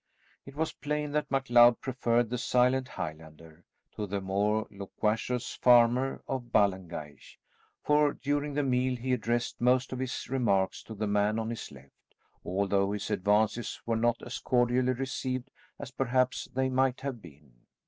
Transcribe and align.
It 0.47 0.55
was 0.55 0.73
plain 0.73 1.11
that 1.11 1.29
MacLeod 1.29 1.79
preferred 1.79 2.31
the 2.31 2.39
silent 2.39 2.87
Highlander 2.87 3.63
to 3.95 4.07
the 4.07 4.19
more 4.19 4.65
loquacious 4.71 5.53
farmer 5.53 6.23
of 6.27 6.51
Ballengeich, 6.51 7.37
for 7.83 8.13
during 8.13 8.55
the 8.55 8.63
meal 8.63 8.95
he 8.95 9.13
addressed 9.13 9.61
most 9.61 9.93
of 9.93 9.99
his 9.99 10.27
remarks 10.27 10.81
to 10.85 10.95
the 10.95 11.05
man 11.05 11.37
on 11.37 11.51
his 11.51 11.71
left, 11.71 12.15
although 12.43 12.91
his 12.93 13.11
advances 13.11 13.79
were 13.85 13.95
not 13.95 14.23
as 14.23 14.39
cordially 14.39 14.93
received 14.93 15.51
as 15.77 15.91
perhaps 15.91 16.45
they 16.51 16.67
might 16.67 17.01
have 17.01 17.21
been. 17.21 17.53